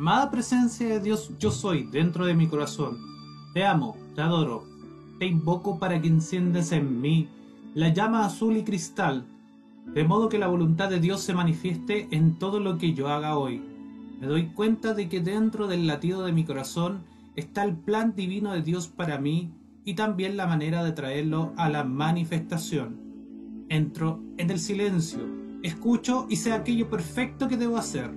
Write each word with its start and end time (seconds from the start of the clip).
Amada 0.00 0.30
presencia 0.30 0.88
de 0.88 0.98
Dios, 0.98 1.30
yo 1.38 1.50
soy 1.50 1.82
dentro 1.82 2.24
de 2.24 2.32
mi 2.32 2.46
corazón. 2.46 2.96
Te 3.52 3.66
amo, 3.66 3.98
te 4.14 4.22
adoro. 4.22 4.64
Te 5.18 5.26
invoco 5.26 5.78
para 5.78 6.00
que 6.00 6.08
enciendas 6.08 6.72
en 6.72 7.02
mí 7.02 7.28
la 7.74 7.90
llama 7.90 8.24
azul 8.24 8.56
y 8.56 8.64
cristal, 8.64 9.26
de 9.84 10.02
modo 10.04 10.30
que 10.30 10.38
la 10.38 10.46
voluntad 10.46 10.88
de 10.88 11.00
Dios 11.00 11.20
se 11.20 11.34
manifieste 11.34 12.08
en 12.12 12.38
todo 12.38 12.60
lo 12.60 12.78
que 12.78 12.94
yo 12.94 13.08
haga 13.08 13.36
hoy. 13.36 13.60
Me 14.18 14.26
doy 14.26 14.46
cuenta 14.46 14.94
de 14.94 15.10
que 15.10 15.20
dentro 15.20 15.66
del 15.66 15.86
latido 15.86 16.22
de 16.22 16.32
mi 16.32 16.44
corazón 16.44 17.02
está 17.36 17.62
el 17.62 17.76
plan 17.76 18.14
divino 18.16 18.54
de 18.54 18.62
Dios 18.62 18.88
para 18.88 19.18
mí 19.18 19.52
y 19.84 19.96
también 19.96 20.38
la 20.38 20.46
manera 20.46 20.82
de 20.82 20.92
traerlo 20.92 21.52
a 21.58 21.68
la 21.68 21.84
manifestación. 21.84 23.66
Entro 23.68 24.22
en 24.38 24.50
el 24.50 24.60
silencio, 24.60 25.20
escucho 25.62 26.26
y 26.30 26.36
sé 26.36 26.52
aquello 26.52 26.88
perfecto 26.88 27.48
que 27.48 27.58
debo 27.58 27.76
hacer, 27.76 28.10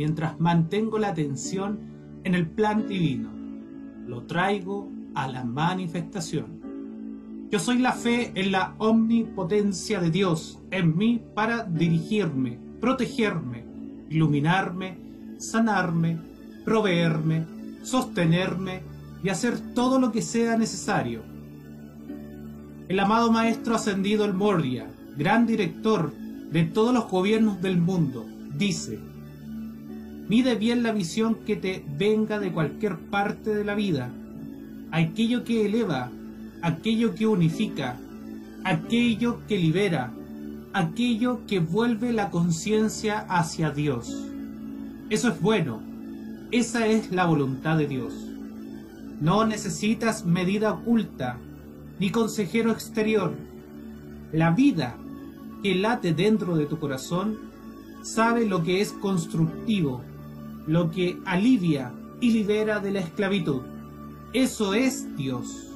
mientras 0.00 0.40
mantengo 0.40 0.98
la 0.98 1.08
atención 1.08 1.78
en 2.24 2.34
el 2.34 2.46
plan 2.48 2.88
divino. 2.88 3.28
Lo 4.06 4.22
traigo 4.22 4.88
a 5.14 5.28
la 5.28 5.44
manifestación. 5.44 6.46
Yo 7.50 7.58
soy 7.58 7.80
la 7.80 7.92
fe 7.92 8.32
en 8.34 8.50
la 8.50 8.76
omnipotencia 8.78 10.00
de 10.00 10.10
Dios 10.10 10.58
en 10.70 10.96
mí 10.96 11.20
para 11.34 11.64
dirigirme, 11.64 12.58
protegerme, 12.80 13.66
iluminarme, 14.08 14.96
sanarme, 15.36 16.16
proveerme, 16.64 17.44
sostenerme 17.82 18.80
y 19.22 19.28
hacer 19.28 19.60
todo 19.74 20.00
lo 20.00 20.12
que 20.12 20.22
sea 20.22 20.56
necesario. 20.56 21.20
El 22.88 22.98
amado 22.98 23.30
Maestro 23.30 23.74
ascendido 23.74 24.24
el 24.24 24.32
Moria, 24.32 24.86
gran 25.18 25.44
director 25.44 26.10
de 26.50 26.64
todos 26.64 26.94
los 26.94 27.06
gobiernos 27.10 27.60
del 27.60 27.76
mundo, 27.76 28.24
dice, 28.56 28.98
mide 30.30 30.54
bien 30.54 30.84
la 30.84 30.92
visión 30.92 31.34
que 31.44 31.56
te 31.56 31.84
venga 31.98 32.38
de 32.38 32.52
cualquier 32.52 32.96
parte 32.96 33.52
de 33.52 33.64
la 33.64 33.74
vida, 33.74 34.12
aquello 34.92 35.42
que 35.42 35.66
eleva, 35.66 36.12
aquello 36.62 37.16
que 37.16 37.26
unifica, 37.26 37.96
aquello 38.62 39.40
que 39.48 39.58
libera, 39.58 40.12
aquello 40.72 41.40
que 41.48 41.58
vuelve 41.58 42.12
la 42.12 42.30
conciencia 42.30 43.26
hacia 43.28 43.72
Dios. 43.72 44.24
Eso 45.08 45.30
es 45.30 45.40
bueno, 45.40 45.82
esa 46.52 46.86
es 46.86 47.10
la 47.10 47.26
voluntad 47.26 47.76
de 47.76 47.88
Dios. 47.88 48.14
No 49.20 49.44
necesitas 49.44 50.24
medida 50.24 50.74
oculta 50.74 51.38
ni 51.98 52.10
consejero 52.10 52.70
exterior. 52.70 53.34
La 54.30 54.52
vida 54.52 54.94
que 55.64 55.74
late 55.74 56.14
dentro 56.14 56.56
de 56.56 56.66
tu 56.66 56.78
corazón 56.78 57.36
sabe 58.02 58.46
lo 58.46 58.62
que 58.62 58.80
es 58.80 58.92
constructivo, 58.92 60.04
lo 60.70 60.88
que 60.88 61.20
alivia 61.26 61.92
y 62.20 62.30
libera 62.30 62.78
de 62.78 62.92
la 62.92 63.00
esclavitud. 63.00 63.62
Eso 64.32 64.72
es 64.72 65.16
Dios. 65.16 65.66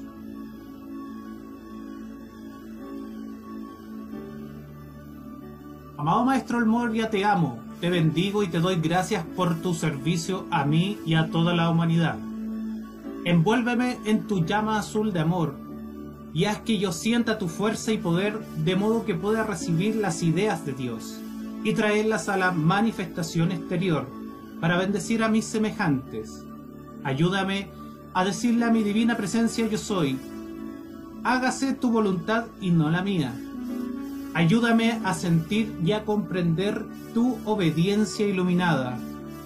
Amado 5.98 6.24
Maestro 6.24 6.58
Almoria, 6.58 7.10
te 7.10 7.24
amo, 7.24 7.58
te 7.80 7.90
bendigo 7.90 8.44
y 8.44 8.48
te 8.48 8.60
doy 8.60 8.76
gracias 8.76 9.24
por 9.34 9.56
tu 9.56 9.74
servicio 9.74 10.46
a 10.52 10.64
mí 10.64 10.96
y 11.04 11.14
a 11.14 11.28
toda 11.28 11.54
la 11.54 11.70
humanidad. 11.70 12.16
Envuélveme 13.24 13.98
en 14.04 14.28
tu 14.28 14.44
llama 14.44 14.78
azul 14.78 15.12
de 15.12 15.18
amor 15.18 15.56
y 16.32 16.44
haz 16.44 16.58
que 16.58 16.78
yo 16.78 16.92
sienta 16.92 17.38
tu 17.38 17.48
fuerza 17.48 17.90
y 17.90 17.98
poder 17.98 18.38
de 18.58 18.76
modo 18.76 19.04
que 19.04 19.16
pueda 19.16 19.42
recibir 19.42 19.96
las 19.96 20.22
ideas 20.22 20.64
de 20.64 20.72
Dios 20.72 21.20
y 21.64 21.72
traerlas 21.72 22.28
a 22.28 22.36
la 22.36 22.52
manifestación 22.52 23.50
exterior 23.50 24.23
para 24.64 24.78
bendecir 24.78 25.22
a 25.22 25.28
mis 25.28 25.44
semejantes. 25.44 26.42
Ayúdame 27.04 27.68
a 28.14 28.24
decirle 28.24 28.64
a 28.64 28.70
mi 28.70 28.82
divina 28.82 29.14
presencia 29.14 29.68
yo 29.68 29.76
soy, 29.76 30.18
hágase 31.22 31.74
tu 31.74 31.90
voluntad 31.90 32.46
y 32.62 32.70
no 32.70 32.88
la 32.88 33.02
mía. 33.02 33.34
Ayúdame 34.32 35.02
a 35.04 35.12
sentir 35.12 35.78
y 35.84 35.92
a 35.92 36.06
comprender 36.06 36.82
tu 37.12 37.36
obediencia 37.44 38.26
iluminada 38.26 38.98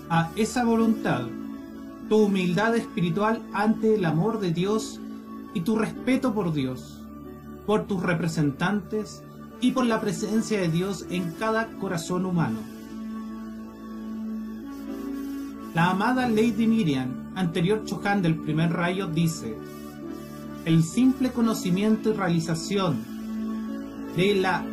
a 0.09 0.31
esa 0.37 0.65
voluntad, 0.65 1.23
tu 2.09 2.19
humildad 2.19 2.77
espiritual 2.77 3.43
ante 3.53 3.97
el 3.97 4.05
amor 4.05 4.39
de 4.39 4.53
Dios 4.53 5.01
y 5.53 5.63
tu 5.63 5.75
respeto 5.75 6.33
por 6.33 6.53
Dios, 6.53 7.03
por 7.67 7.89
tus 7.89 8.05
representantes 8.05 9.25
y 9.61 9.73
por 9.73 9.85
la 9.85 10.01
presencia 10.01 10.61
de 10.61 10.69
Dios 10.69 11.07
en 11.11 11.33
cada 11.33 11.67
corazón 11.81 12.25
humano. 12.25 12.78
La 15.75 15.91
amada 15.91 16.29
Lady 16.29 16.67
Miriam, 16.67 17.33
anterior 17.35 17.85
Chohan 17.85 18.23
del 18.23 18.37
primer 18.37 18.73
rayo, 18.73 19.07
dice, 19.07 19.57
el 20.65 20.83
simple 20.83 21.31
conocimiento 21.31 22.11
y 22.11 22.13
realización 22.15 23.05
de 24.17 24.35
la 24.35 24.65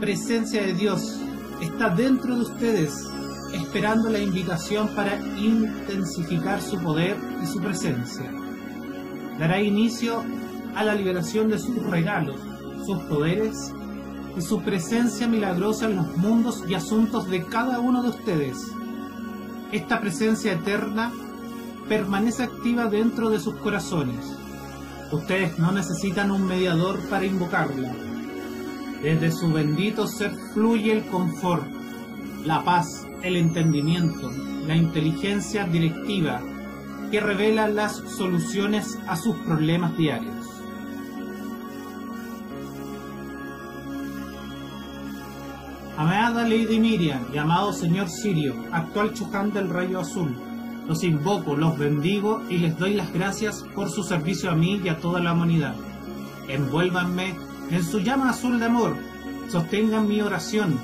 presencia 0.00 0.62
de 0.62 0.72
Dios 0.74 1.20
está 1.60 1.90
dentro 1.90 2.36
de 2.36 2.42
ustedes, 2.42 3.08
esperando 3.52 4.08
la 4.08 4.20
invitación 4.20 4.88
para 4.94 5.16
intensificar 5.36 6.62
su 6.62 6.78
poder 6.78 7.16
y 7.42 7.46
su 7.46 7.60
presencia. 7.60 8.30
Dará 9.38 9.60
inicio 9.60 10.22
a 10.76 10.84
la 10.84 10.94
liberación 10.94 11.50
de 11.50 11.58
sus 11.58 11.76
regalos, 11.86 12.36
sus 12.86 12.98
poderes 13.02 13.72
y 14.38 14.40
su 14.40 14.62
presencia 14.62 15.26
milagrosa 15.26 15.86
en 15.86 15.96
los 15.96 16.16
mundos 16.16 16.62
y 16.68 16.74
asuntos 16.74 17.28
de 17.28 17.44
cada 17.44 17.80
uno 17.80 18.02
de 18.02 18.10
ustedes. 18.10 18.72
Esta 19.72 20.00
presencia 20.00 20.52
eterna 20.52 21.12
permanece 21.88 22.44
activa 22.44 22.86
dentro 22.86 23.30
de 23.30 23.40
sus 23.40 23.54
corazones. 23.56 24.36
Ustedes 25.12 25.58
no 25.58 25.72
necesitan 25.72 26.30
un 26.30 26.46
mediador 26.46 27.00
para 27.08 27.26
invocarla 27.26 27.92
desde 29.02 29.32
su 29.32 29.50
bendito 29.50 30.06
ser 30.06 30.32
fluye 30.52 30.92
el 30.92 31.06
confort, 31.06 31.66
la 32.44 32.62
paz, 32.64 33.06
el 33.22 33.36
entendimiento, 33.36 34.30
la 34.66 34.76
inteligencia 34.76 35.64
directiva 35.64 36.42
que 37.10 37.20
revela 37.20 37.66
las 37.66 37.96
soluciones 37.96 38.98
a 39.06 39.16
sus 39.16 39.36
problemas 39.38 39.96
diarios. 39.96 40.59
Amada 46.00 46.44
Lady 46.44 46.80
Miriam 46.80 47.26
y 47.30 47.36
amado 47.36 47.74
Señor 47.74 48.08
Sirio, 48.08 48.54
actual 48.72 49.12
Chuján 49.12 49.52
del 49.52 49.68
Rayo 49.68 50.00
Azul, 50.00 50.34
los 50.88 51.04
invoco, 51.04 51.56
los 51.56 51.76
bendigo 51.76 52.42
y 52.48 52.56
les 52.56 52.78
doy 52.78 52.94
las 52.94 53.12
gracias 53.12 53.62
por 53.74 53.90
su 53.90 54.02
servicio 54.02 54.50
a 54.50 54.54
mí 54.54 54.80
y 54.82 54.88
a 54.88 54.96
toda 54.96 55.20
la 55.20 55.34
humanidad. 55.34 55.74
Envuélvanme 56.48 57.34
en 57.70 57.84
su 57.84 57.98
llama 58.00 58.30
azul 58.30 58.58
de 58.58 58.64
amor, 58.64 58.96
sostengan 59.50 60.08
mi 60.08 60.22
oración, 60.22 60.80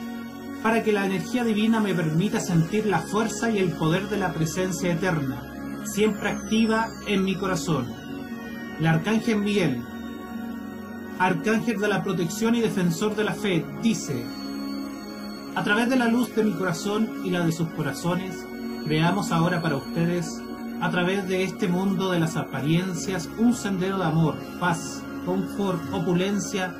para 0.62 0.82
que 0.82 0.92
la 0.92 1.06
energía 1.06 1.44
divina 1.44 1.80
me 1.80 1.94
permita 1.94 2.38
sentir 2.38 2.84
la 2.84 2.98
fuerza 2.98 3.50
y 3.50 3.56
el 3.56 3.70
poder 3.70 4.10
de 4.10 4.18
la 4.18 4.34
presencia 4.34 4.92
eterna, 4.92 5.42
siempre 5.86 6.28
activa 6.28 6.88
en 7.06 7.24
mi 7.24 7.36
corazón. 7.36 7.86
El 8.78 8.86
Arcángel 8.86 9.38
Miguel, 9.38 9.82
Arcángel 11.18 11.80
de 11.80 11.88
la 11.88 12.02
protección 12.02 12.54
y 12.54 12.60
defensor 12.60 13.16
de 13.16 13.24
la 13.24 13.32
fe, 13.32 13.64
dice, 13.82 14.26
a 15.56 15.64
través 15.64 15.88
de 15.88 15.96
la 15.96 16.08
luz 16.08 16.36
de 16.36 16.44
mi 16.44 16.52
corazón 16.52 17.08
y 17.24 17.30
la 17.30 17.40
de 17.40 17.50
sus 17.50 17.68
corazones, 17.70 18.46
creamos 18.84 19.32
ahora 19.32 19.62
para 19.62 19.76
ustedes, 19.76 20.42
a 20.82 20.90
través 20.90 21.26
de 21.28 21.44
este 21.44 21.66
mundo 21.66 22.10
de 22.10 22.20
las 22.20 22.36
apariencias, 22.36 23.30
un 23.38 23.54
sendero 23.54 23.96
de 23.96 24.04
amor, 24.04 24.36
paz, 24.60 25.02
confort, 25.24 25.80
opulencia, 25.94 26.74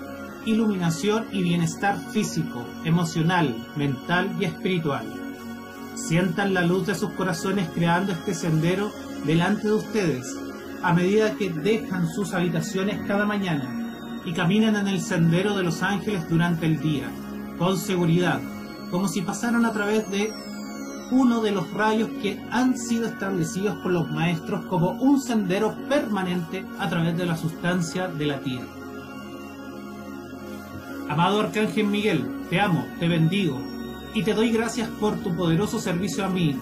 iluminación 0.45 1.25
y 1.33 1.43
bienestar 1.43 1.97
físico, 2.13 2.67
emocional, 2.85 3.57
mental 3.77 4.37
y 4.39 4.45
espiritual. 4.45 5.07
Sientan 5.95 6.53
la 6.53 6.61
luz 6.61 6.87
de 6.87 6.95
sus 6.95 7.13
corazones 7.13 7.71
creando 7.75 8.13
este 8.13 8.35
sendero 8.35 8.93
delante 9.25 9.69
de 9.69 9.75
ustedes 9.75 10.37
a 10.83 10.93
medida 10.93 11.33
que 11.33 11.49
dejan 11.49 12.11
sus 12.11 12.35
habitaciones 12.35 13.01
cada 13.09 13.25
mañana 13.25 14.21
y 14.27 14.35
caminan 14.35 14.77
en 14.77 14.89
el 14.89 15.01
sendero 15.01 15.57
de 15.57 15.63
los 15.63 15.83
ángeles 15.83 16.29
durante 16.29 16.67
el 16.67 16.79
día, 16.79 17.09
con 17.59 17.79
seguridad, 17.79 18.39
como 18.91 19.09
si 19.09 19.23
pasaran 19.23 19.65
a 19.65 19.73
través 19.73 20.11
de 20.11 20.33
uno 21.11 21.41
de 21.41 21.53
los 21.53 21.73
rayos 21.73 22.11
que 22.23 22.41
han 22.51 22.77
sido 22.77 23.07
establecidos 23.07 23.77
por 23.77 23.93
los 23.93 24.11
maestros 24.11 24.65
como 24.67 24.91
un 24.91 25.21
sendero 25.21 25.75
permanente 25.89 26.65
a 26.79 26.89
través 26.89 27.17
de 27.17 27.27
la 27.27 27.37
sustancia 27.37 28.09
de 28.09 28.27
la 28.27 28.41
tierra. 28.41 28.67
Amado 31.09 31.41
Arcángel 31.41 31.87
Miguel, 31.87 32.27
te 32.51 32.61
amo, 32.61 32.85
te 32.99 33.07
bendigo 33.07 33.61
y 34.15 34.25
te 34.25 34.35
doy 34.35 34.51
gracias 34.51 34.89
por 34.89 35.17
tu 35.19 35.37
poderoso 35.37 35.79
servicio 35.79 36.25
a 36.25 36.29
mí, 36.29 36.57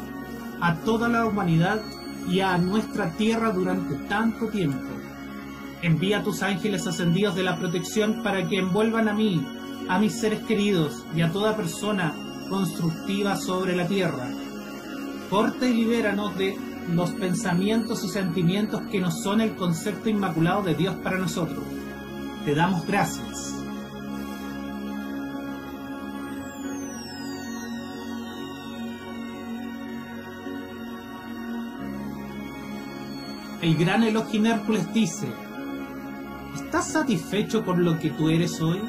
a 0.60 0.74
toda 0.76 1.08
la 1.08 1.24
humanidad 1.24 1.80
y 2.28 2.40
a 2.40 2.58
nuestra 2.58 3.10
tierra 3.12 3.50
durante 3.52 3.94
tanto 4.08 4.48
tiempo. 4.48 4.90
Envía 5.80 6.18
a 6.18 6.22
tus 6.22 6.42
ángeles 6.42 6.86
ascendidos 6.86 7.34
de 7.34 7.42
la 7.42 7.56
protección 7.56 8.22
para 8.22 8.46
que 8.46 8.58
envuelvan 8.58 9.08
a 9.08 9.14
mí, 9.14 9.46
a 9.88 9.98
mis 9.98 10.20
seres 10.20 10.40
queridos 10.44 11.04
y 11.14 11.22
a 11.22 11.30
toda 11.30 11.56
persona 11.56 12.14
constructiva 12.48 13.36
sobre 13.36 13.76
la 13.76 13.86
tierra 13.86 14.28
corta 15.34 15.66
y 15.66 15.74
libéranos 15.74 16.36
de 16.36 16.56
los 16.92 17.10
pensamientos 17.12 18.04
y 18.04 18.08
sentimientos 18.08 18.82
que 18.90 19.00
no 19.00 19.10
son 19.10 19.40
el 19.40 19.56
concepto 19.56 20.08
inmaculado 20.08 20.62
de 20.62 20.74
Dios 20.74 20.94
para 21.02 21.18
nosotros. 21.18 21.64
Te 22.44 22.54
damos 22.54 22.86
gracias. 22.86 23.54
El 33.62 33.76
gran 33.76 34.02
Elohim 34.02 34.46
Hércules 34.46 34.92
dice, 34.92 35.26
¿estás 36.54 36.92
satisfecho 36.92 37.64
con 37.64 37.82
lo 37.82 37.98
que 37.98 38.10
tú 38.10 38.28
eres 38.28 38.60
hoy? 38.60 38.82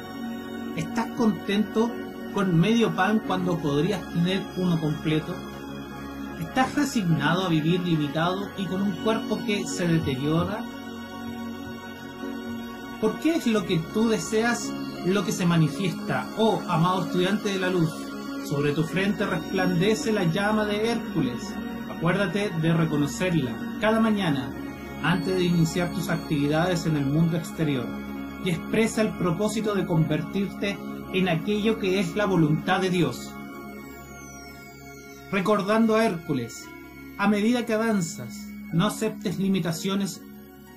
¿Estás 0.76 1.06
contento 1.16 1.90
con 2.34 2.60
medio 2.60 2.94
pan 2.94 3.22
cuando 3.26 3.56
podrías 3.58 4.06
tener 4.12 4.42
uno 4.58 4.78
completo? 4.78 5.34
¿Estás 6.38 6.74
resignado 6.74 7.46
a 7.46 7.48
vivir 7.48 7.80
limitado 7.80 8.50
y 8.58 8.66
con 8.66 8.82
un 8.82 8.92
cuerpo 8.96 9.40
que 9.46 9.66
se 9.66 9.88
deteriora? 9.88 10.62
¿Por 13.00 13.18
qué 13.20 13.36
es 13.36 13.46
lo 13.46 13.64
que 13.64 13.78
tú 13.94 14.10
deseas 14.10 14.70
lo 15.06 15.24
que 15.24 15.32
se 15.32 15.46
manifiesta? 15.46 16.26
Oh, 16.36 16.60
amado 16.68 17.06
estudiante 17.06 17.48
de 17.48 17.58
la 17.58 17.70
luz, 17.70 17.90
sobre 18.46 18.72
tu 18.72 18.84
frente 18.84 19.24
resplandece 19.24 20.12
la 20.12 20.24
llama 20.24 20.66
de 20.66 20.90
Hércules. 20.90 21.54
Acuérdate 21.90 22.50
de 22.60 22.74
reconocerla 22.74 23.56
cada 23.80 23.98
mañana 23.98 24.50
antes 25.02 25.36
de 25.36 25.44
iniciar 25.44 25.90
tus 25.94 26.10
actividades 26.10 26.84
en 26.84 26.98
el 26.98 27.06
mundo 27.06 27.38
exterior 27.38 28.05
y 28.46 28.50
expresa 28.50 29.02
el 29.02 29.08
propósito 29.08 29.74
de 29.74 29.84
convertirte 29.84 30.78
en 31.12 31.28
aquello 31.28 31.80
que 31.80 31.98
es 31.98 32.14
la 32.14 32.26
voluntad 32.26 32.80
de 32.80 32.90
Dios. 32.90 33.32
Recordando 35.32 35.96
a 35.96 36.04
Hércules, 36.04 36.68
a 37.18 37.26
medida 37.26 37.66
que 37.66 37.74
avanzas, 37.74 38.46
no 38.72 38.86
aceptes 38.86 39.40
limitaciones 39.40 40.22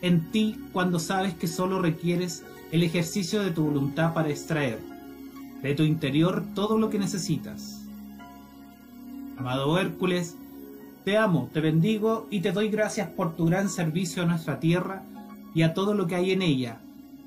en 0.01 0.31
ti 0.31 0.57
cuando 0.73 0.97
sabes 0.97 1.35
que 1.35 1.47
solo 1.47 1.79
requieres 1.79 2.43
el 2.71 2.81
ejercicio 2.81 3.43
de 3.43 3.51
tu 3.51 3.65
voluntad 3.65 4.15
para 4.15 4.29
extraer 4.29 4.79
de 5.61 5.75
tu 5.75 5.83
interior 5.83 6.43
todo 6.55 6.79
lo 6.79 6.89
que 6.89 6.97
necesitas. 6.97 7.85
Amado 9.37 9.77
Hércules, 9.77 10.35
te 11.05 11.17
amo, 11.17 11.51
te 11.53 11.61
bendigo 11.61 12.25
y 12.31 12.39
te 12.39 12.51
doy 12.51 12.69
gracias 12.69 13.09
por 13.09 13.35
tu 13.35 13.45
gran 13.45 13.69
servicio 13.69 14.23
a 14.23 14.25
nuestra 14.25 14.59
tierra 14.59 15.03
y 15.53 15.61
a 15.61 15.75
todo 15.75 15.93
lo 15.93 16.07
que 16.07 16.15
hay 16.15 16.31
en 16.31 16.41
ella. 16.41 16.79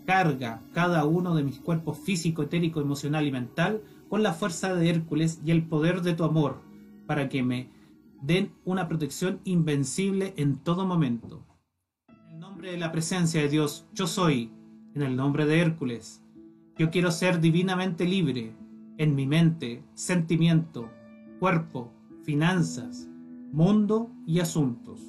Carga 0.07 0.61
cada 0.73 1.05
uno 1.05 1.35
de 1.35 1.45
mis 1.45 1.59
cuerpos 1.59 1.99
físico, 1.99 2.43
etérico, 2.43 2.81
emocional 2.81 3.27
y 3.27 3.33
mental 3.33 3.83
con 4.09 4.23
la 4.23 4.33
fuerza 4.33 4.75
de 4.75 4.91
Hércules 4.91 5.41
y 5.45 5.51
el 5.51 5.67
poder 5.67 6.03
de 6.03 6.15
tu 6.15 6.25
amor, 6.25 6.61
para 7.07 7.29
que 7.29 7.43
me 7.43 7.69
den 8.21 8.53
una 8.65 8.89
protección 8.89 9.41
invencible 9.45 10.35
en 10.37 10.57
todo 10.57 10.87
momento. 10.87 11.45
En 12.09 12.35
el 12.35 12.41
nombre 12.41 12.73
de 12.73 12.79
la 12.79 12.93
presencia 12.93 13.41
de 13.41 13.49
Dios, 13.49 13.87
yo 13.93 14.07
soy, 14.07 14.51
en 14.95 15.03
el 15.03 15.17
nombre 15.17 15.47
de 15.47 15.61
Hércules. 15.61 16.23
Yo 16.77 16.91
quiero 16.91 17.11
ser 17.11 17.41
divinamente 17.41 18.05
libre 18.05 18.55
en 18.99 19.15
mi 19.15 19.27
mente, 19.27 19.83
sentimiento, 19.95 20.91
cuerpo, 21.41 21.93
finanzas, 22.23 23.09
mundo 23.53 24.11
y 24.27 24.41
asuntos. 24.41 25.01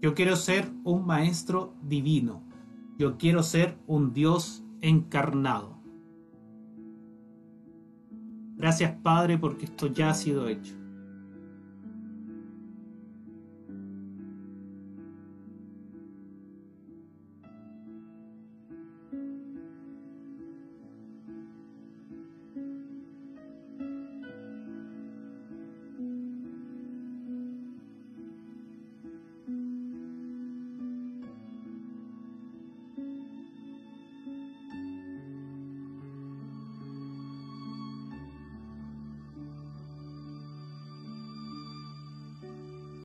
Yo 0.00 0.14
quiero 0.14 0.36
ser 0.36 0.70
un 0.84 1.06
maestro 1.06 1.74
divino. 1.82 2.42
Yo 2.98 3.18
quiero 3.18 3.42
ser 3.42 3.76
un 3.86 4.12
Dios 4.12 4.64
encarnado. 4.80 5.76
Gracias 8.56 8.92
Padre 9.02 9.36
porque 9.36 9.66
esto 9.66 9.86
ya 9.86 10.10
ha 10.10 10.14
sido 10.14 10.48
hecho. 10.48 10.74